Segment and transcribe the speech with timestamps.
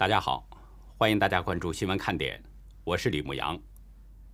[0.00, 0.48] 大家好，
[0.96, 2.42] 欢迎大家关注新闻看点，
[2.84, 3.60] 我是李牧阳。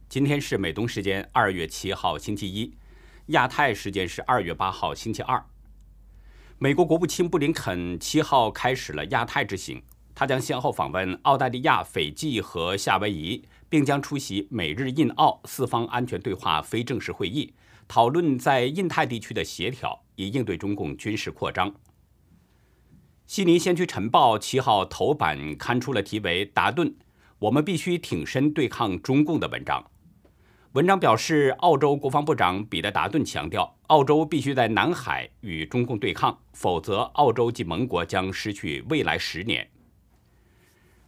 [0.08, 2.72] 今天是美东时间二月七号星期一，
[3.32, 5.44] 亚太时间是二月八号星期二。
[6.58, 9.82] 美国国务卿布林肯七号开始了亚太之行，
[10.14, 17.52] 他将先后访问澳大利亚、斐济和夏威夷，并将出席美日印澳四方安全对话非正式会议，
[17.88, 21.74] 讨论在印太地区的协调，以应对中共军事扩张。
[23.26, 26.94] 悉尼先驱晨报七号头版刊出了题为“达顿，
[27.40, 29.84] 我们必须挺身对抗中共”的文章。
[30.74, 39.68] 文章表示，澳洲国防部长彼得·达顿强调，澳洲必须在南海与中共对抗，否则澳洲及盟国将失去未来十年。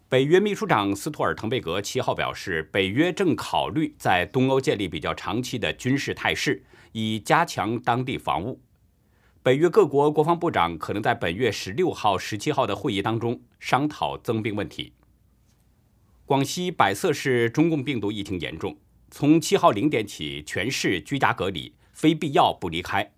[0.08, 8.60] 北约秘书长斯托尔滕贝格七号表示，北约正考虑在东欧建立比较长期的军事态势，以加强当地防务。
[9.48, 14.92] 北约各国国防部长可能在本月十六号、十七号的会议当中商讨增兵问题。
[16.26, 18.76] 广西百色市中共病毒疫情严重。
[19.10, 23.10] 从七号零点起，全市居家隔离，非必要不离开，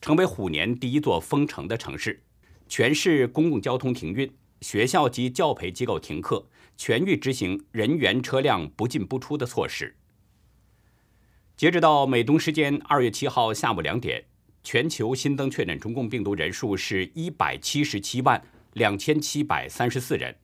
[0.00, 2.24] 成为虎年第一座封城的城市。
[2.66, 4.28] 全市公共交通停运，
[4.62, 9.94] 学校及教培机构停课，全域执行人员车辆不进不出的措施。
[11.56, 14.24] 截止到美东时间二月七号下午两点，
[14.62, 18.42] 全球新增确诊中共病毒人数是一百七十七万
[18.74, 20.34] 两千七百三十四人。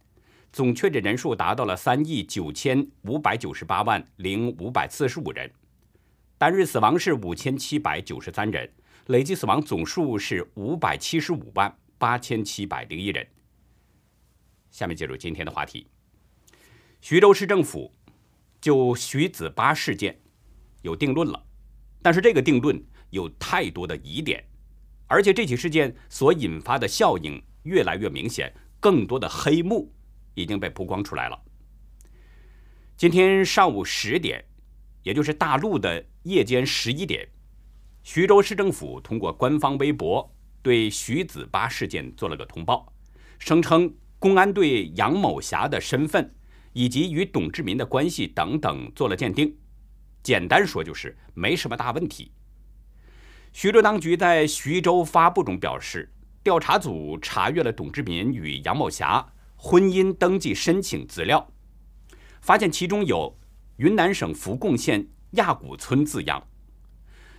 [0.53, 5.51] 总确诊人数达到了三亿九千五百九十八万零五百四十五人，
[6.39, 8.71] 单日死亡是五千七百九十三人，
[9.09, 13.27] 累计死亡总数是五百七十五万八千七百零一人。
[14.71, 15.87] 下面进入今天的话题，
[17.03, 17.93] 徐州市政府
[18.59, 20.19] 就徐子巴事件
[20.81, 21.45] 有定论了，
[22.01, 24.45] 但是这个定论有太多的疑点，
[25.07, 29.93] 而且这起事件所引发的效应越来越明显，更多的黑幕。
[30.39, 31.43] 已经被曝光出来了。
[32.95, 34.45] 今天上午十点，
[35.03, 37.27] 也就是大陆的夜间十一点，
[38.03, 42.93] 徐州市政府通过官方微博对徐子巴事件做了个通报，
[43.39, 46.35] 声称公安对杨某霞的身份
[46.75, 49.57] 以及与董志民的关系等等做了鉴定，
[50.23, 52.31] 简单说就是没什么大问题。
[53.59, 56.13] 徐州当局在徐州发布中表示，
[56.43, 59.27] 调查组查阅了董志民与杨某霞。
[59.57, 61.51] 婚姻登记申请资料，
[62.43, 63.35] 发现其中有
[63.79, 66.47] 云南省扶贡县亚古村字样。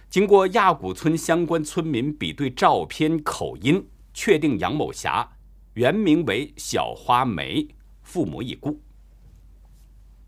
[0.09, 5.33] 经过亚古村相关村民比对照片、口音，确定杨某霞
[5.75, 7.67] 原名为小花梅，
[8.01, 8.81] 父母已故。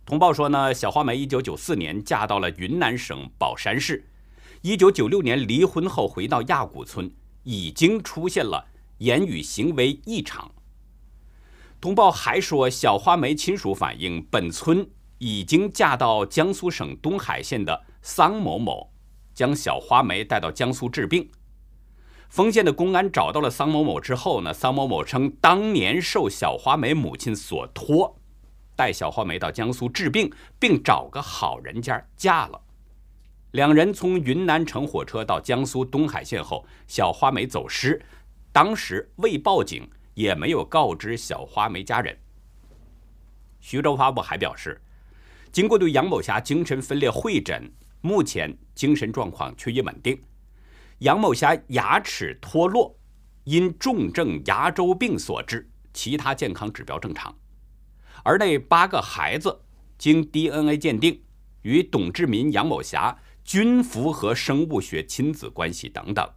[0.06, 4.08] 通报说呢，小花梅一九九四年嫁到了云南省保山市，
[4.62, 7.09] 一九九六年离婚后回到亚古村，
[7.44, 10.52] 已经出现了言语行为异常。
[11.80, 14.90] 通报还说，小花梅亲属反映，本村
[15.20, 18.92] 已经嫁到江苏省东海县的桑某某，
[19.34, 21.31] 将小花梅带到江苏治病。
[22.28, 28.20] 丰县的公安找到了桑某某之后呢，桑某某称当年受小花梅母亲所托，
[28.76, 32.62] 带小花梅到江苏治病，并找个好人家嫁了。
[33.52, 38.02] 两人从云南乘火车到江苏东海县后，小花梅走失，
[38.52, 39.90] 当时未报警。
[40.16, 42.18] 也没有告知小花梅家人。
[43.62, 44.82] 徐州发布还表示，
[45.50, 47.72] 经过对杨某霞精神分裂会诊，
[48.02, 50.22] 目前精神状况趋于稳定。
[50.98, 52.94] 杨某霞牙齿脱落，
[53.46, 57.34] 因重症牙周病所致，其他健康指标正常。
[58.24, 59.58] 而那八个孩子
[59.98, 61.22] 经 DNA 鉴定，
[61.62, 63.18] 与董志民、杨某霞
[63.50, 66.30] 均符合生物学亲子关系等等。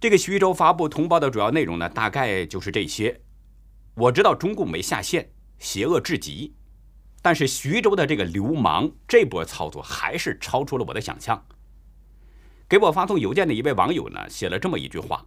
[0.00, 3.20] 这个徐州发布通报的主要内容呢，大概就是这些。
[3.96, 6.54] 我知道中共没下线，邪恶至极，
[7.20, 11.46] 但是徐州的这个流氓这波操作还是超出了我的想象。
[12.66, 15.22] 给我发送邮件的一位网友呢，写了这么一句话：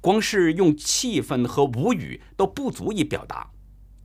[0.00, 3.50] 光是用气愤和无语都不足以表达，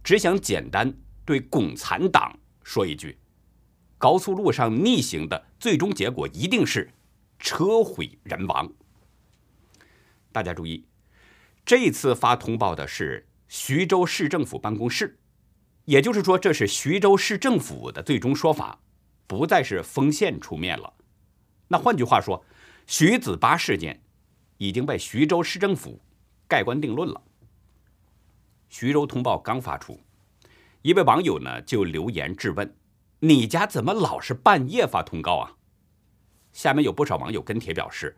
[0.04, 0.92] 只想简单
[1.24, 3.16] 对共产党说一句：
[3.98, 6.92] 高速路上逆行的最终结果一定是
[7.40, 8.72] 车毁人亡。
[10.32, 10.86] 大家注意，
[11.66, 15.18] 这次发通报的是徐州市政府办公室，
[15.86, 18.80] 也就是说，这是徐州市政府的最终说法，
[19.28, 20.94] 不再是丰县出面了。
[21.68, 22.44] 那换句话说，
[22.86, 24.02] 徐子巴事件
[24.58, 26.00] 已经被徐州市政府
[26.48, 27.22] 盖棺定论了。
[28.70, 30.00] 徐州通报刚发出，
[30.82, 32.76] 一位网友呢就留言质问
[33.26, 35.58] ：“你家怎么老是半夜发通告啊？”
[36.54, 38.18] 下面有不少网友跟帖表示：“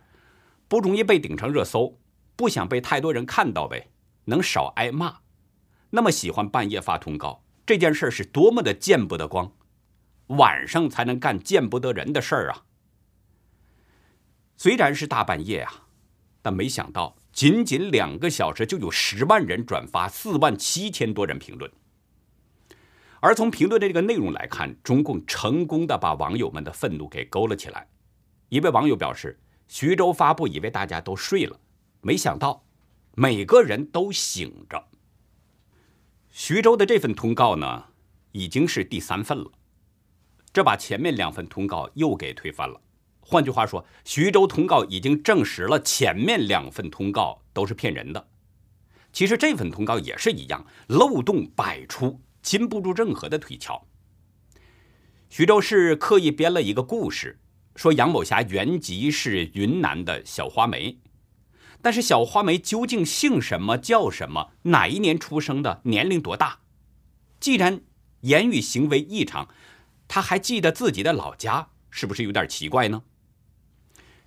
[0.68, 1.98] 不容易被顶成热搜。”
[2.38, 3.90] 不想被太多人看到呗，
[4.26, 5.22] 能少挨骂。
[5.90, 9.54] 那么喜欢半夜发通告，这件事是多么的见不得光，
[10.28, 12.66] 晚上才能干见不得人的事儿啊！
[14.56, 15.88] 虽然是大半夜啊，
[16.44, 21.72] 但没想到仅仅两个小时就有十万人转发，四万七千多人评论。
[23.20, 27.88] 而从评论的这个内容来看，中共成功的把网友们的愤怒给勾了起来。
[28.50, 31.60] 一位网友表示：“徐州发布，以为大家都睡了，
[32.02, 32.64] 没想到
[33.16, 34.88] 每个人都醒着。”
[36.30, 37.86] 徐州的这份通告呢，
[38.32, 39.52] 已经是第三份了，
[40.54, 42.80] 这把前面两份通告又给推翻了。
[43.20, 48.28] 换句话说，徐州通告已经证实了前面两份通告都是骗人的。
[49.12, 52.22] 其实这份通告也是一样，漏洞百出。
[52.48, 53.86] 禁不住任何的推敲。
[55.28, 57.42] 徐州市刻意编了一个故事，
[57.76, 60.98] 说杨某霞原籍是云南的小花梅，
[61.82, 66.60] 但是小花梅究竟姓什么、叫什么、哪一年出生的、年龄多大？
[67.42, 67.82] 既然
[68.22, 69.50] 言语行为异常，
[70.08, 73.04] 他还记得自己的老家，是不是有点奇怪呢？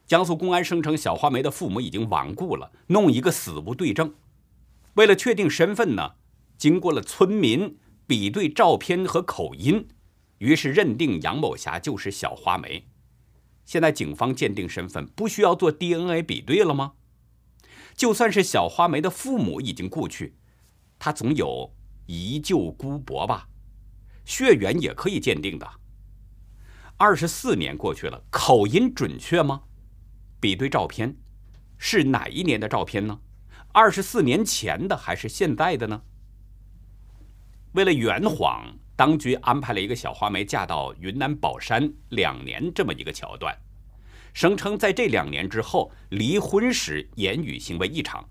[0.06, 4.12] 江苏公安声称小花梅的父母已经亡故了，弄一个死无对证。
[4.96, 6.16] 为了确定身份呢，
[6.58, 7.78] 经过了村民。
[8.10, 9.86] 比对照片和口音，
[10.38, 12.88] 于是认定杨某霞就是小花梅。
[13.64, 16.94] 现在警方鉴定身份不需要做 DNA 比对了吗？
[17.94, 20.34] 就算是小花梅的父母已经故去，
[20.98, 21.72] 她总有
[22.06, 23.46] 遗旧姑伯吧？
[24.24, 25.70] 血缘也可以鉴定的。
[26.96, 29.62] 二十四年过去了，口音准确吗？
[30.40, 31.16] 比对照片，
[31.78, 33.20] 是哪一年的照片呢？
[33.70, 36.02] 二十四年前的还是现在的呢？
[37.72, 43.56] 为了圆谎，当局安排了一个小花梅嫁到云南保山两年这么一个桥段，
[44.32, 48.28] 声称在这两年之后离婚时言语行为异常。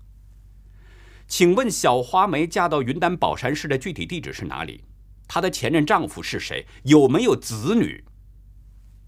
[1.26, 4.84] 请问小花梅嫁到云南保山市的具体地址是哪里？
[5.26, 6.66] 她的前任丈夫是谁？
[6.82, 8.04] 有没有子女？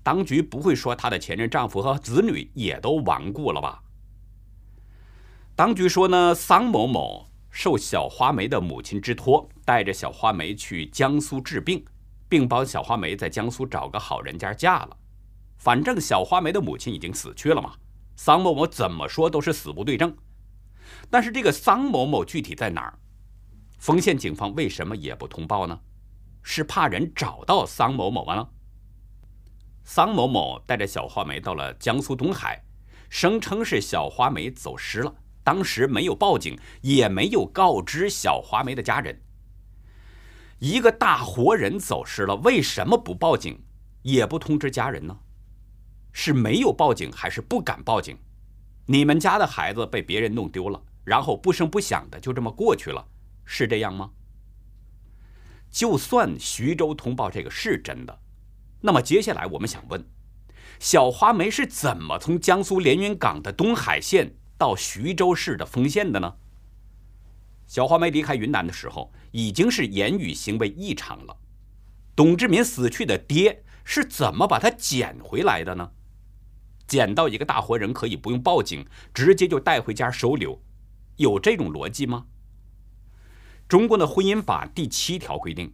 [0.02, 3.82] 当局不会说她的前任丈夫和子女也都亡故了吧？
[5.55, 7.31] 当局说呢，桑某某。
[7.52, 11.84] 受小花梅的母亲之托，带着小花梅去江苏治病，
[12.26, 14.96] 并帮小花梅在江苏找个好人家嫁了。
[15.58, 17.75] 反正小花梅的母亲已经死去了嘛，
[18.16, 20.16] 桑某某怎么说都是死无对证。
[21.10, 22.99] 但是这个桑某某具体在哪儿？
[23.78, 25.78] 丰县警方为什么也不通报呢？
[26.43, 28.48] 是怕人找到桑某某吗？
[29.84, 32.64] 桑某某带着小花梅到了江苏东海，
[33.10, 35.14] 声称是小花梅走失了。
[35.44, 39.20] 当时没有报警，也没有告知小华梅的家人。
[40.58, 43.60] 一个大活人走失了，为什么不报警，
[44.02, 45.18] 也不通知家人呢？
[46.12, 48.16] 是没有报警，还是不敢报警？
[48.86, 53.08] 你们家的孩子被别人弄丢了，然后不声不响的就这么过去了，
[53.44, 54.10] 是这样吗？
[55.70, 58.20] 就算徐州通报这个是真的，
[58.82, 60.04] 那么接下来我们想问：
[60.78, 64.36] 小花梅是怎么从江苏连云港的东海县？
[64.62, 66.36] 到徐州市的丰县的呢？
[67.66, 71.36] 小花梅离开云南的时候，已经是言语行为异常了。
[72.14, 75.90] 董志民死去的爹是怎么把他捡回来的呢？
[76.86, 80.62] 捡到一个大活人可以不用报警，直接就带回家收留，
[81.16, 82.26] 有这种逻辑吗？
[83.66, 85.72] 中国的婚姻法第七条规定，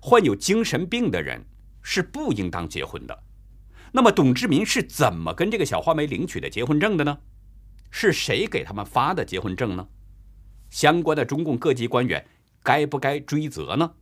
[0.00, 1.46] 患有精神病的人
[1.82, 3.22] 是不应当结婚的。
[3.92, 7.16] 那么董志民是怎么跟这个小花梅领取的结婚证的呢？
[7.96, 9.86] 是谁给他们发的结婚证呢？
[10.68, 12.26] 相关的中共各级官员
[12.60, 13.94] 该不该追责呢？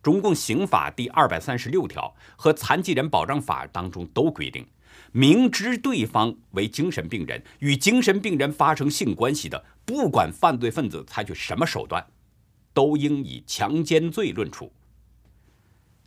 [0.00, 4.64] 中共刑法第二百三十六条和残疾人保障法当中都规定，
[5.10, 12.06] 明知对方为精神病人，与精神病人发生性关系的，不管犯罪分子采取什么手段，
[12.72, 14.72] 都应以强奸罪论处。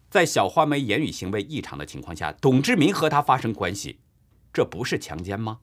[0.10, 4.00] 在小花梅言语行为异常的情况下，董志民和她发生关系，
[4.54, 5.60] 这不是强奸吗？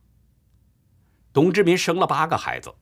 [1.37, 2.73] 董志民生了八个孩子，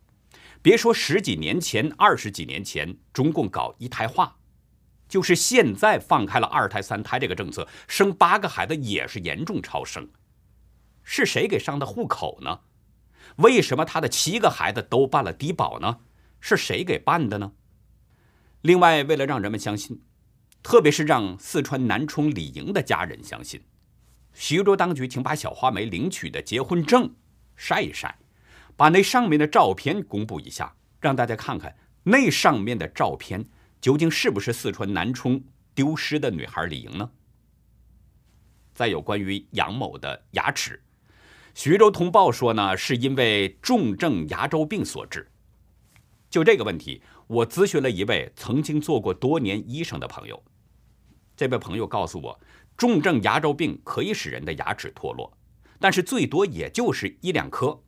[0.63, 4.37] 别说十几年前、二十几年前中共搞一胎化，
[5.09, 10.09] 就是现在放开了二胎、三胎这个政策，生八个孩子也是严重超生。
[11.03, 12.61] 是谁给上的户口呢？
[13.39, 15.99] 为什么他的七个孩子都办了低保呢？
[16.39, 17.55] 是谁给办的呢？
[18.61, 20.01] 另外，为了让人们相信，
[20.63, 23.65] 特别是让四川南充李莹的家人相信，
[24.33, 27.13] 徐州当局请把小花梅领取的结婚证
[27.57, 28.17] 晒一晒。
[28.77, 33.45] 把那上面的照片公布一下，让大家看看那上面的照片
[33.81, 35.43] 究竟是不是四川南充
[35.75, 37.11] 丢失的女孩李莹呢？
[38.75, 40.83] 再有关于杨某的牙齿，
[41.55, 45.31] 徐州通报说呢，是因为重症牙周病所致。
[46.29, 50.43] 就这个问题，我咨询了一位曾经做过多年医生的朋友。
[51.37, 52.41] 这位朋友告诉我，
[52.77, 55.33] 重症牙周病可以使人的牙齿脱落，
[55.79, 57.81] 但是最多也就是一两颗，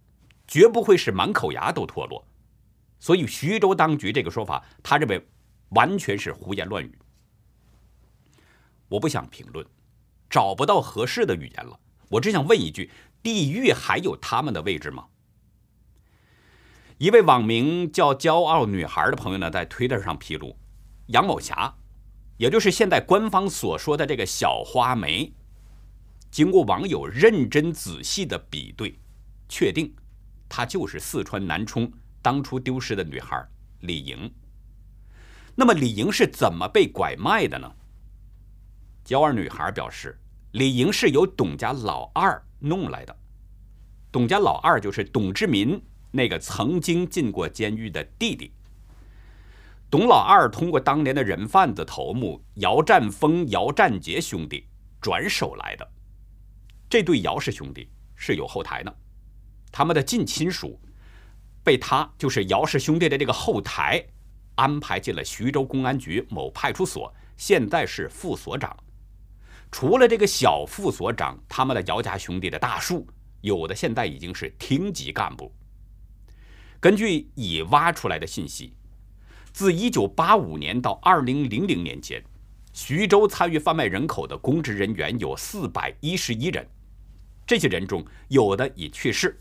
[0.46, 2.24] 绝不会是满口牙都脱落。
[2.98, 5.26] 所以徐州当局这个说法，他认为
[5.70, 6.98] 完全是胡言乱语。
[8.88, 9.66] 我不想评论，
[10.30, 11.78] 找不到合适的语言了。
[12.08, 12.90] 我只想问一句：
[13.22, 15.06] 地狱还有他们的位置吗？
[16.98, 20.56] 一位网名叫“骄傲女孩”的朋友呢，在推特上披露，
[21.08, 21.74] 杨某霞，
[22.38, 25.30] 也就是现在官方所说的这个小花梅，
[26.30, 28.98] 经过网友认真仔细的比对，
[29.48, 29.94] 确定
[30.48, 31.90] 她就是四川南充
[32.22, 33.46] 当初丢失的女孩
[33.80, 34.32] 李莹。
[35.54, 37.72] 那么李莹是怎么被拐卖的呢？
[39.04, 40.18] 娇儿女孩表示，
[40.52, 43.16] 李莹是由董家老二弄来的。
[44.10, 48.52] 董家老二就是董志民那个曾经进过监狱的弟弟。
[49.88, 54.66] 董老二通过当年的人贩子头目姚占峰、姚占杰兄弟
[55.00, 55.88] 转手来的。
[56.88, 58.96] 这对姚氏兄弟是有后台的，
[59.76, 60.80] 他们的近亲属
[61.62, 64.02] 被他就是姚氏兄弟的这个后台
[64.54, 68.74] 安排进了徐州公安局某派出所，现在是副所长。
[69.70, 73.06] 除了这个小副所长，他们的姚家兄弟的大树，
[73.42, 75.52] 有的现在已经是厅级干部。
[76.80, 78.72] 根据已挖出来的信息，
[79.52, 82.24] 自1985年到2000年间，
[82.72, 86.66] 徐州参与贩卖人口的公职人员有411人。
[87.46, 89.38] 这些人中，有的已去世，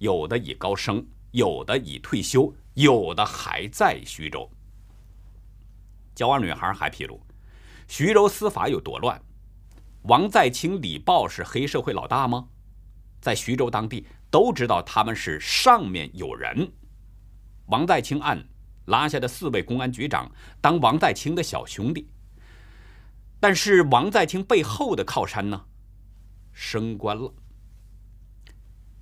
[0.00, 4.50] 有的已高升，有的已退休，有的还在徐州。
[6.16, 7.20] 骄傲女孩还披露，
[7.86, 9.20] 徐州司法有多乱。
[10.04, 12.48] 王在清、李豹是黑社会老大吗？
[13.20, 16.72] 在徐州当地都知道他们是上面有人。
[17.66, 18.42] 王在清案
[18.86, 22.08] 拉下的四位公安局长当王在清的小兄弟，
[23.38, 25.66] 但是王在清背后的靠山呢，
[26.54, 27.34] 升官了。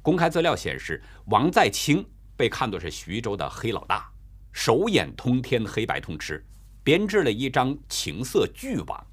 [0.08, 2.02] 公开资料显示，王在清
[2.34, 4.10] 被看作是徐州的黑老大，
[4.54, 6.42] 手眼通天，黑白通吃，
[6.82, 9.06] 编制了一张情色巨网。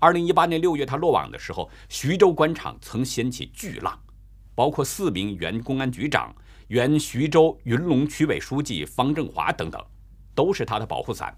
[0.00, 3.96] 二零一八年六月，他落网的时候，徐州官场曾掀起巨浪，
[4.56, 6.34] 包括四名原公安局长、
[6.66, 9.80] 原徐州云龙区委书记方振华等等，
[10.34, 11.32] 都是他的保护伞。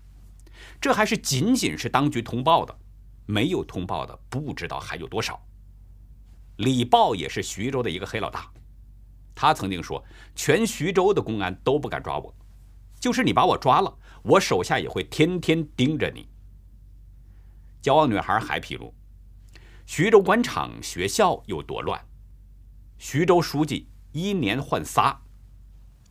[0.80, 2.74] 这还是仅仅是当局通报的，
[3.26, 5.38] 没有通报的不知道还有多少。
[6.56, 8.50] 李豹也是徐州的一个黑老大，
[9.40, 10.04] 他曾经说
[10.36, 12.34] ：“全徐州的公安都不敢抓我，
[13.00, 16.28] 就是你把我抓了，我手下也会天天盯着你。”
[17.80, 18.92] 骄傲女孩还披露，
[19.86, 22.04] 徐州官场、学校有多乱。
[22.98, 25.22] 徐州书记一年换仨，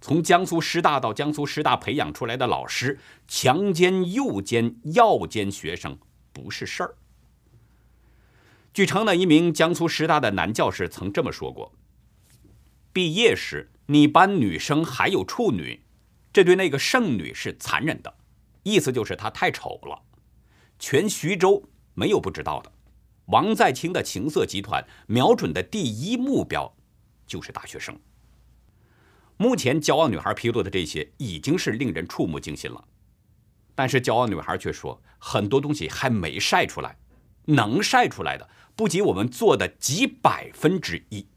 [0.01, 5.99] 从江苏师大到江苏师大培养出来的老师，强奸、诱奸、要奸学生
[6.33, 6.95] 不是事儿。
[8.73, 11.71] 据称呢，一名江苏师大的男教师曾这么说过
[12.91, 15.81] ：“毕业时，你班女生还有处女，
[16.33, 18.13] 这对那个剩女是残忍的，
[18.63, 20.01] 意思就是她太丑了。”
[20.79, 22.71] 全徐州没有不知道的，
[23.25, 26.73] 王在清的情色集团瞄准的第一目标
[27.27, 27.99] 就是大学生。
[29.37, 32.83] 目前骄傲女孩披露的这些已经是令人触目惊心了，
[33.75, 36.97] 但是骄傲女孩却说很多东西还没晒出来，
[37.45, 41.27] 能晒出来的不及我们做的几百分之一。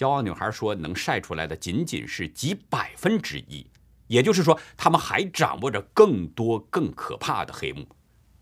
[0.00, 3.66] 骄傲女孩说能晒出来的仅仅是几百分之一。
[4.06, 7.86] 也就是说，他们还掌握着更多更可怕的黑幕。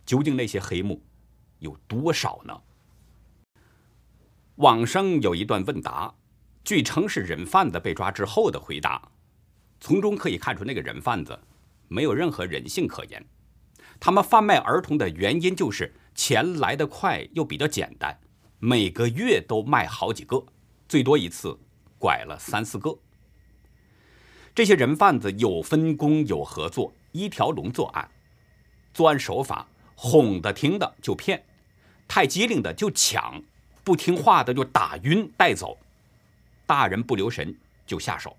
[0.06, 1.02] 究竟那些黑幕
[1.58, 2.56] 有多少呢？
[4.54, 6.14] 网上有一段问答，
[6.62, 9.10] 据称是人贩子被抓之后的回答，
[9.80, 11.36] 从中可以看出那个人贩子
[11.88, 13.26] 没有任何人性可言。
[13.98, 18.16] 他们贩卖儿童的原因就是钱来得快又比较简单，
[18.60, 20.46] 每个月都卖好几个，
[20.88, 21.56] 最多一次
[21.98, 22.98] 拐了三四个。
[24.54, 28.10] 这些人贩子有分工有合作，一条龙作案。
[28.94, 31.44] 作案手法，哄的听的就骗，
[32.08, 33.40] 太机灵的就抢，
[33.84, 35.78] 不听话的就打晕带走，
[36.66, 37.54] 大人不留神
[37.86, 38.36] 就下手。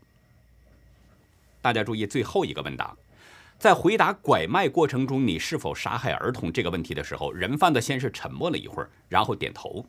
[1.61, 2.97] 大家注意最后一个问答，
[3.57, 9.85] 在回答拐卖过程中你是否杀害儿童这个问题的时候，人贩子先是沉默了一会儿，然后点头。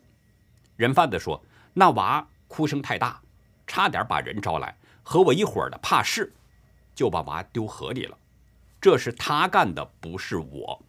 [0.77, 3.21] 人贩子说：“那娃哭声太大，
[3.65, 6.31] 差点把人招来。”和我一伙的怕事，
[6.93, 8.17] 就把娃丢河里了。
[8.79, 10.85] 这是他干的，不是我。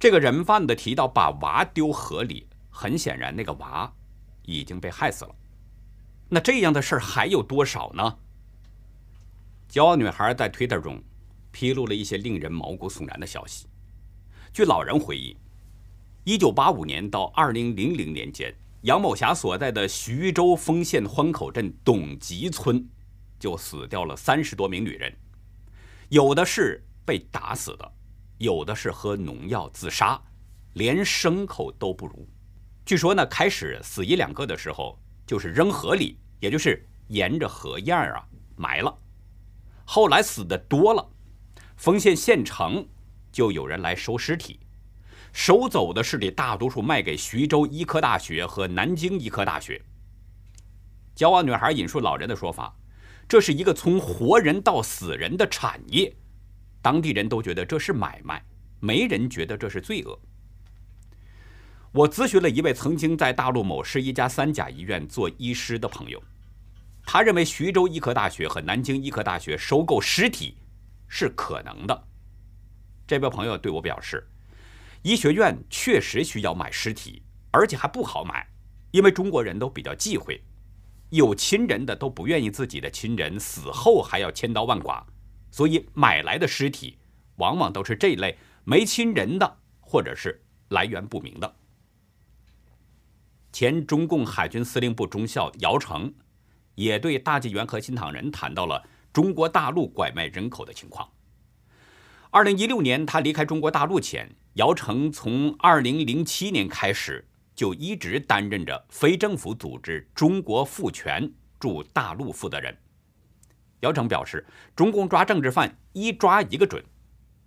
[0.00, 3.90] 这个人贩子提到把娃丢河里，很显然那个娃
[4.42, 5.34] 已经被害死了。
[6.28, 8.18] 那这样的事儿还有多少呢？
[9.70, 11.00] 骄傲女孩在推特中
[11.52, 13.68] 披露了一些令人毛骨悚然的消息。
[14.52, 15.36] 据老人回忆，
[16.24, 18.52] 一九八五年到二零零零年间，
[18.84, 22.86] 杨某霞所在的徐州丰县欢口镇董集村
[23.38, 25.10] 就死掉了三十多名女人，
[26.10, 27.92] 有的是被打死的，
[28.36, 30.20] 有的是喝农药自杀，
[30.74, 32.28] 连牲口都不如。
[32.84, 38.22] 据说呢，开始死一两个的时候，就是扔河里，也就是沿着河沿啊
[38.54, 38.94] 埋了。
[39.86, 41.08] 后来死的多了，
[41.76, 42.86] 丰县县城。
[43.32, 44.60] 就有人来收尸体，
[45.34, 49.82] 收走的尸体大多数卖给徐州医科大学和南京医科大学。
[51.16, 52.72] 骄傲女孩引述老人的说法，
[53.28, 56.14] 这是一个从活人到死人的产业，
[56.80, 58.42] 当地人都觉得这是买卖，
[58.78, 60.16] 没人觉得这是罪恶。
[61.90, 66.22] 我咨询了一位曾经在大陆某市一家三甲医院做医师的朋友，
[67.04, 70.56] 他认为徐州医科大学和南京医科大学收购尸体
[71.08, 72.04] 是可能的。
[73.04, 74.24] 这位朋友对我表示，
[75.04, 78.48] 医学院确实需要买尸体，而且还不好买，
[78.90, 80.42] 因为中国人都比较忌讳，
[81.10, 85.06] 有亲人的都不愿意自己的亲人死后还要千刀万剐，
[85.50, 86.96] 所以买来的尸体
[87.36, 91.54] 往往都是这类没亲人的，或者是来源不明的。
[93.52, 96.10] 前中共海军司令部中校姚成
[96.76, 98.82] 也对大纪元和新唐人谈到了
[99.12, 101.06] 中国大陆拐卖人口的情况。
[102.30, 112.76] 二零一六年，他离开中国大陆前，姚成从二零零七年开始就一直担任着非政府组织“中国复权”驻大陆负责人。
[113.80, 114.46] 姚成表示，
[114.76, 116.84] 中共抓政治犯一抓一个准，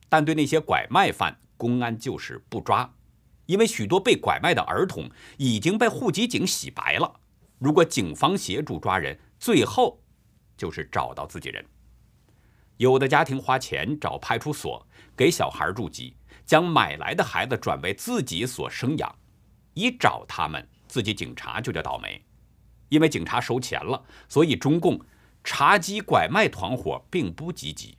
[0.10, 2.94] 但对那些拐卖犯，公安就是不抓，
[3.46, 7.22] 因为许多被拐卖的儿童已经被户籍警洗白了。
[7.58, 10.04] 如果警方协助抓人，最后
[10.58, 11.66] 就是找到自己人。
[12.76, 14.86] 有的家庭花钱找派出所
[15.16, 16.16] 给小孩入籍，
[16.48, 19.15] 将买来的孩子转为自己所生养，
[19.76, 22.19] 一找他们，自己警察就叫倒霉，
[22.89, 25.00] 因为警察收钱了，所以中共
[25.43, 27.98] 查缉拐卖团伙并不积极。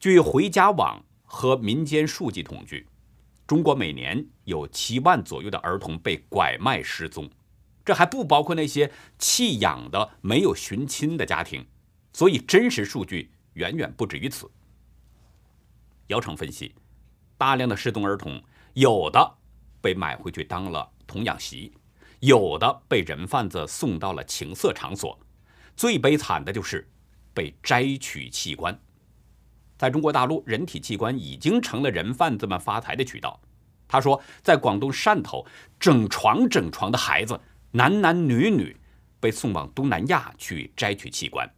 [0.00, 2.86] 据回家网和民间数据统计，
[3.46, 7.30] 中国每年有七万左右的儿童被拐卖失踪，
[7.84, 11.66] 这还不包括那些弃养的没有寻亲的家庭，
[12.12, 13.30] 所以真实数据。
[13.54, 14.48] 远远不止于此。
[16.06, 16.72] 姚成分析，
[17.40, 18.38] 大量的失踪儿童，
[18.74, 19.38] 有的
[19.80, 21.72] 被买回去当了童养媳，
[22.18, 25.18] 有的被人贩子送到了情色场所，
[25.74, 26.86] 最悲惨的就是
[27.32, 28.78] 被摘取器官。
[29.78, 33.40] 在中国大陆，人体器官已经成了人贩子们发财的渠道。
[33.88, 35.46] 他说，在广东汕头，
[35.78, 38.76] 整床整床的孩子，男男女女，
[39.18, 41.50] 被送往东南亚去摘取器官。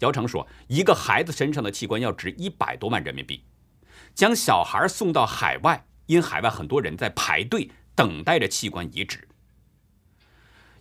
[0.00, 3.42] 姚成说：“一个孩子身上的器官要值一百多万人民币，
[4.18, 9.28] 将小孩送到海外，因海外很多人在排队等待着器官移植。”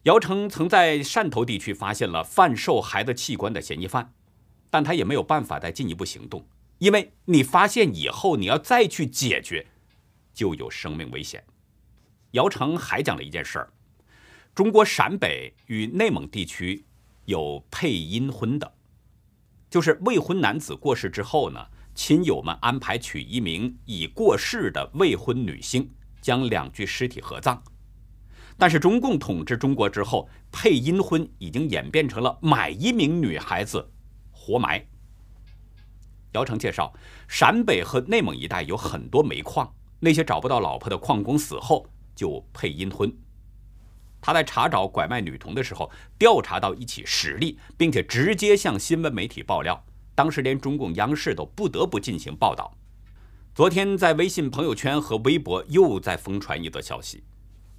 [0.05, 4.11] 姚成曾在汕头地区发现了贩售孩子器官的嫌疑犯，
[4.71, 6.47] 但他也没有办法再进一步行动，
[6.79, 9.67] 因为你发现以后，你要再去解决，
[10.33, 11.43] 就有生命危险。
[12.31, 13.69] 姚成还讲了一件事儿：
[14.55, 16.85] 中国陕北与内蒙地区
[17.25, 18.73] 有配阴婚的。
[19.69, 21.67] 就是未婚男子过世之后呢，
[21.97, 25.89] 亲友们安排娶一名已过世的未婚女性，
[26.21, 27.61] 将两具尸体合葬。
[28.55, 33.91] 但是中共统治中国之后，配阴婚已经演变成了买一名女孩子
[34.31, 34.85] 活埋。
[36.33, 36.93] 姚成介绍，
[37.27, 43.11] 陕北和内蒙一带有很多煤矿，那些找不到老婆的矿工死后就配阴婚。
[44.21, 49.83] 他在查找拐卖女童的时候，调查到一起实例，并且直接向新闻媒体爆料，
[50.17, 52.75] 当时连中共央视都不得不进行报道。
[53.53, 57.23] 昨天在微信朋友圈和微博又在疯传一则消息：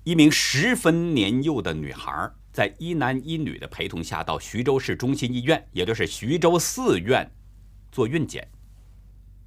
[0.04, 7.28] 一名十分年幼的女孩，在一男一女的陪同下到徐州市中心医院，也就是徐州四院
[7.90, 8.48] 做孕检。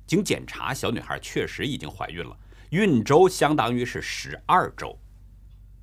[0.06, 2.38] 经检查，小女孩确实已经怀孕了，
[2.72, 5.00] 孕周相当于是十二周。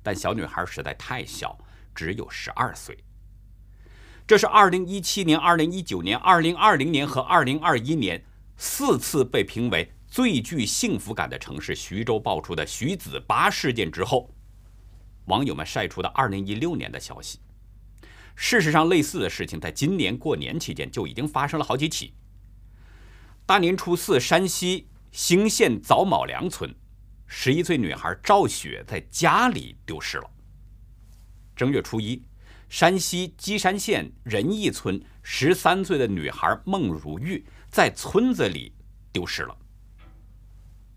[0.03, 1.57] 但小女孩实在太小，
[1.95, 2.95] 只有十二岁。
[4.29, 8.23] 这是二零一七年、二零一九年、二零二零年和二零二一年
[8.57, 14.29] 四次被评为最具幸福感的城市——徐州爆出的徐子八事件之后，
[15.25, 17.39] 网友们晒出的二零一六年的消息。
[18.35, 22.13] 事实上，类似的事情在今年过年期间就已经发生了好几起。
[23.47, 26.71] 大年初四，山西兴县枣卯梁村。
[27.25, 30.29] 十一岁女孩赵雪在家里丢失了。
[31.55, 32.23] 正月初一，
[32.69, 38.71] 山西稷山县仁义村十三岁的女孩孟如玉在村子里
[39.11, 39.57] 丢失了。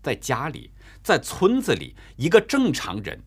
[0.01, 3.19] 在家里，在村子里，一个正常人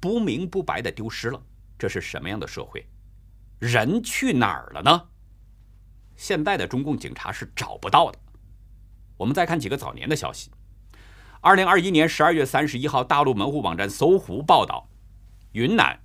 [0.00, 1.42] 不明不白的丢失了，
[1.78, 2.86] 这是什么样的社会？
[3.58, 5.02] 人去哪儿了呢？
[6.14, 8.18] 现代的中共警察是找不到的。
[9.16, 10.50] 我们再看几个早年的消息。
[11.40, 14.90] 二零二一年十二月三十一号，大陆门户网站搜狐报道，
[15.52, 15.98] 云南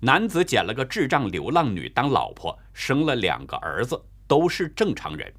[0.00, 5.32] 男子捡了个智障流浪女当老婆，生了两个儿子，都是正常人。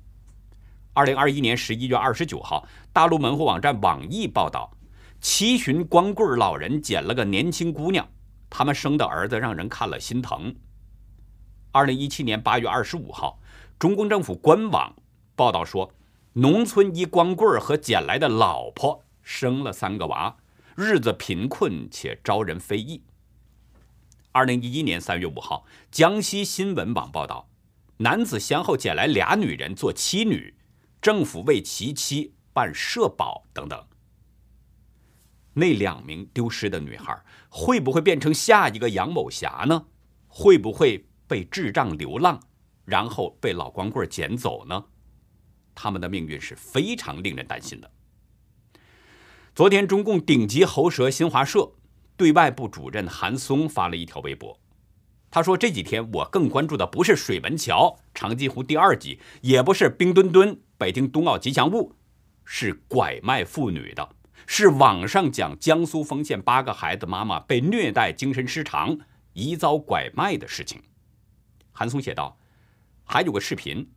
[0.94, 4.76] 二零二一年十一月二十九号，大陆门户网站网易报道，
[5.22, 8.08] 七旬光棍老人捡了个年轻姑娘，
[8.50, 10.56] 他们生的儿子让人看了心疼。
[11.72, 13.40] 二零一七年八月二十五号，
[13.78, 14.92] 中共政府官网
[15.36, 15.94] 报道说，
[16.34, 20.36] 农村一光棍和捡来的老婆生了三个娃，
[20.76, 23.04] 日子贫困且招人非议。
[24.38, 27.50] 二零一一年三月五号，江西新闻网报道，
[27.98, 30.54] 男子先后捡来俩女人做妻女。
[31.02, 33.84] 政府为其妻办社保等等。
[35.54, 37.20] 那两名丢失的女孩
[37.50, 39.88] 会不会变成下一个杨某霞呢？
[40.28, 42.40] 会不会被智障流浪，
[42.86, 44.86] 然后被老光棍捡走呢？
[45.74, 47.90] 他们的命运是非常令人担心的。
[49.56, 51.72] 昨天，中共顶级喉舌新华社
[52.18, 54.60] 对外部主任韩松发了一条微博。
[55.30, 61.94] 他说：“这几天我更关注的不是水门桥、长津湖第二集，也不是冰墩墩、北京冬奥吉祥物，
[62.44, 64.10] 是拐卖妇女的，
[64.48, 68.98] 是网上讲江苏丰县八个孩子妈妈被虐待、精神失常、
[69.34, 70.82] 疑遭拐卖的事情。”
[71.74, 72.38] 韩松写道
[73.04, 73.92] ：“还有个视频，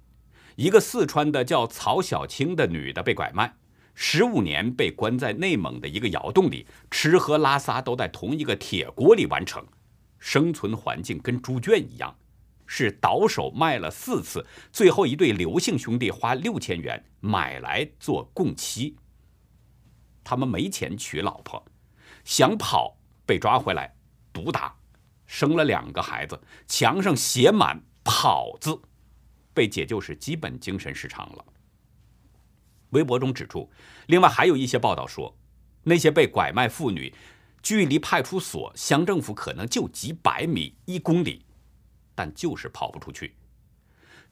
[0.57, 3.55] 一个四川的叫曹小青的女的被拐卖，
[3.95, 9.65] 十五年被关在内蒙的一个窑洞里，吃喝拉撒都在同一个铁锅里完成。”
[10.21, 12.15] 生存环境跟猪圈一样，
[12.67, 18.97] 是倒手卖了四次，最后一对刘姓兄弟花六千元买来做供妻。
[20.23, 21.65] 他们没钱娶老婆，
[22.23, 23.95] 想跑被抓回来，
[24.31, 24.77] 毒打，
[25.27, 28.79] 生了两个孩子，墙上写满“跑”字，
[29.55, 31.45] 被解救是基本精神失常了。
[32.91, 33.71] 微博中指出，
[34.07, 35.37] 另外还有一些报道说，
[35.85, 37.13] 那些被拐卖妇女。
[37.63, 41.45] 距离派出所、乡政府可能就几百米、一公里，
[42.15, 43.35] 但就是跑不出去。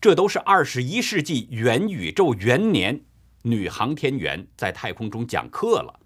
[0.01, 3.03] 这都是二十一世纪元宇宙元年
[3.42, 6.01] 女航天员在太空中讲课了。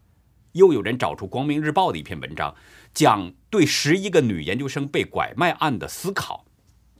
[0.50, 2.56] 又有人找出《光明日报》的一篇文章，
[2.92, 6.44] 讲对十一个女研究生被拐卖案的思考。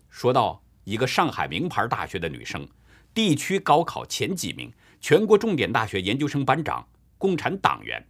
[0.09, 2.69] 说到一个上海名牌大学的女生，
[3.13, 6.87] 地区高考前几名，全国重点大学研究生班长，
[7.19, 8.07] 共产党员。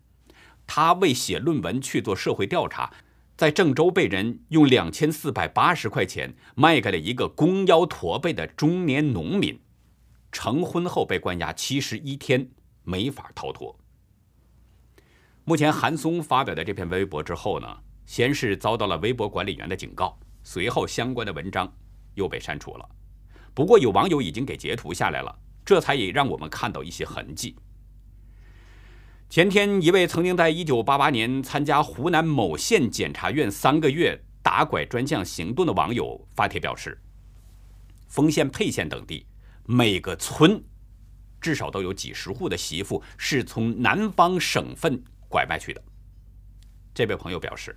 [0.66, 2.92] 他为写论文去做社会调查，
[3.34, 9.58] 在郑州被人用两千四百八十块钱卖给了一个弓腰驼背的中年农民，
[10.30, 12.50] 成婚后被关押七十一天，
[12.84, 13.74] 没法逃脱。
[15.44, 17.66] 目前韩松发表的这篇微博之后呢，
[18.04, 21.72] 先是遭到了微博管理员的警告，随后相关的文章
[22.14, 22.86] 又被删除了。
[23.54, 27.56] 不过有网友已经给截图下来了，这才也让我们看到一些痕迹。
[29.28, 37.00] 前天，一位曾经在1988年参加湖南某县检察院三个月打拐专项行动的网友发帖表示，
[38.08, 39.24] 丰县、沛县等地
[39.64, 40.62] 每个村
[41.40, 45.82] 至少都有几十户的媳妇是从南方省份拐卖去的。
[46.92, 47.74] 这位朋友表示，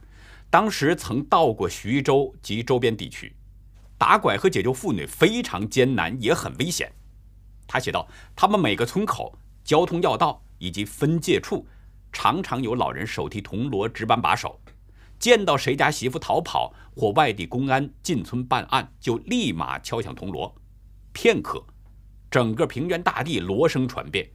[0.50, 3.34] 当时曾到过徐州及周边地区，
[3.98, 6.92] 打拐和解救妇女非常艰难，也很危险。
[7.68, 11.68] 他写道：“他们每个村口交通要道。”以及分界处，
[12.14, 14.58] 常常有老人手提铜锣值班把守，
[15.20, 20.56] 见到谁家媳妇逃跑或外地公安进村办案，就立马敲响铜锣。
[21.12, 21.62] 片刻，
[22.32, 24.26] 整个平原大地锣声传遍，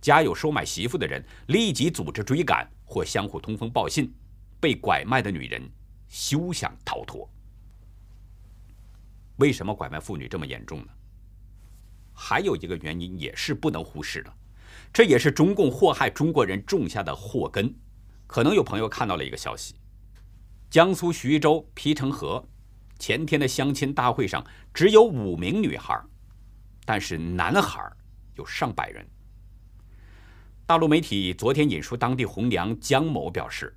[0.00, 4.10] 家有收买媳妇的人立即组织追赶或相互通风报信，
[4.58, 5.62] 被拐卖的女人
[6.08, 7.30] 休想逃脱。
[9.36, 10.86] 为什么拐卖妇女这么严重呢？
[12.16, 14.32] 还有一个原因也是不能忽视的。
[14.92, 17.72] 这也是中共祸害中国人种下的祸根。
[18.26, 19.74] 可能有朋友看到了一个消息：
[20.70, 22.44] 江苏徐州皮城河
[22.98, 26.02] 前天的相亲大会上只有五名女孩，
[26.84, 27.80] 但是男孩
[28.36, 29.06] 有上百人。
[30.66, 33.76] 大陆媒体昨天引述当地红娘江某表示，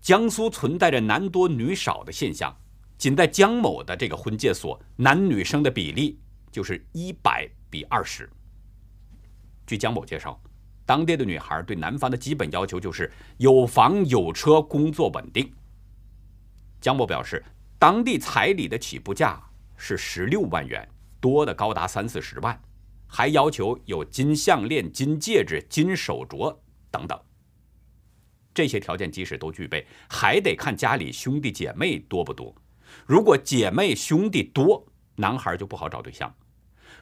[0.00, 2.56] 江苏存在着男多女少的现象，
[2.96, 6.18] 仅在江某的这个婚介所，男女生的比例
[6.58, 8.28] 就是一百比二十。
[9.64, 10.42] 据江某介绍，
[10.84, 15.48] 当地的女孩对男方的基本要求就是有房有车、工作稳定。
[16.80, 17.44] 江某表示，
[17.78, 19.40] 当地彩礼的起步价
[19.76, 20.88] 是十六万元，
[21.20, 22.60] 多的高达三四十万，
[23.06, 26.58] 还要求有金项链、金戒指、金手镯
[26.90, 27.16] 等等。
[28.52, 32.52] 这些条件即使都具备，还得看家里兄弟姐妹多不多。
[33.06, 36.30] 如果姐妹兄弟多，男孩就不好找对象；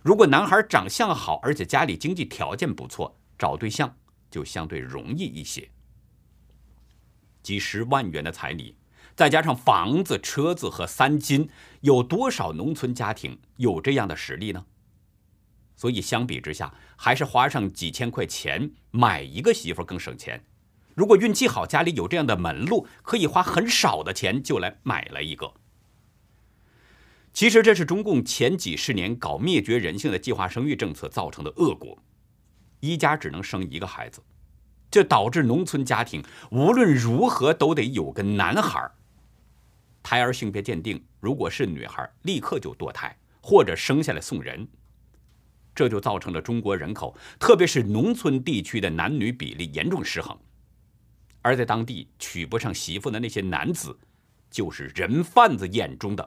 [0.06, 3.92] 如果男孩长相好，而且家里经济条件不错，找对象
[4.30, 5.68] 就相对容易一些。
[7.42, 8.76] 几十万元的彩礼，
[9.16, 14.64] 再加上房子、车子和三金，有多少农村家庭有这样的实力呢？
[15.74, 20.44] 所以相比之下，还是花上几千块钱买一个媳妇更省钱。
[20.94, 25.52] 如果运气好，家里有这样的门路，可以花很少的钱就来买了一个。
[27.36, 32.02] 其实这是中共前几十年搞灭绝人性的计划生育政策造成的恶果，
[32.80, 34.22] 一家只能生一个孩子，
[34.90, 38.90] 这导致农村家庭无论如何都得有个男孩。
[40.02, 44.66] 胎儿性别鉴定，如果是女孩，立刻就堕胎或者生下来送人，
[45.74, 50.34] 这就造成了中国人口，特别是农村地区的男女比例严重失衡。
[51.42, 53.94] 而在当地娶不上媳妇的那些男子，
[54.50, 56.26] 就是人贩子眼中的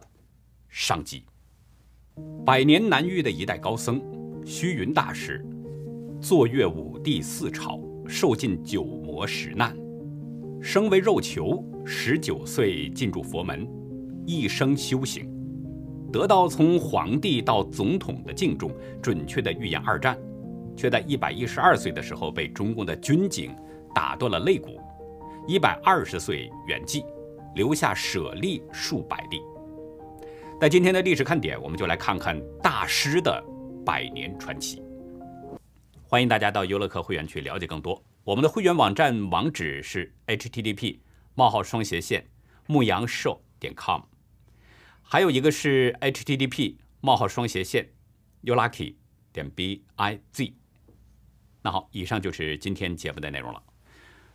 [0.70, 1.24] 商机。
[2.46, 4.02] 百年难遇的一代高僧
[4.46, 5.46] 虚云大师，
[6.22, 9.78] 坐阅五帝四朝，受尽九魔十难，
[10.62, 13.68] 生为肉球，十九岁进入佛门，
[14.26, 15.30] 一生修行，
[16.12, 20.18] 得到从皇帝到总统的敬重，准确的预言二战，
[20.76, 23.56] 却在一百一十二岁的时候被中共的军警
[23.94, 24.80] 打断了肋骨。
[25.48, 27.04] 一百二十岁圆寂，
[27.56, 29.40] 留下舍利数百粒。
[30.60, 33.42] 在今天的历史看点，我们就来看看大师的
[33.86, 34.82] 百年传奇。
[36.04, 38.04] 欢迎大家到优乐客会员区了解更多。
[38.26, 41.00] 我们的会员网站网址是 http:
[41.34, 42.28] 冒号双斜线
[42.68, 44.02] 牧羊寿点 com，
[45.02, 47.94] 还有一个是 http: 冒号双斜线
[48.44, 48.96] youlucky
[49.32, 50.54] 点 biz。
[51.62, 53.64] 那好，以上就是今天节目的内容了。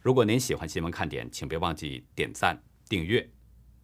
[0.00, 3.28] 如果您喜欢新闻看点，请别忘记点赞、订阅，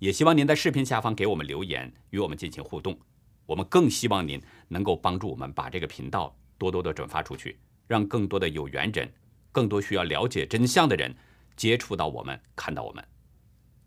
[0.01, 2.99] 也希望您在视频下方给我们留言，与我们进行互动。
[3.45, 9.13] 我们更希望您能够帮助我们把这个频道多多的转发出去，让更多的有缘人、
[9.53, 11.15] 更多需要了解真相的人
[11.55, 13.05] 接触到我们、看到我们。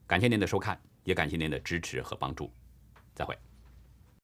[0.06, 2.52] 感谢您的收看，也感谢您的支持和帮助。
[3.16, 3.36] 再会。